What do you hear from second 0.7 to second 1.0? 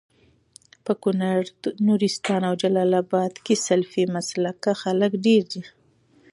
په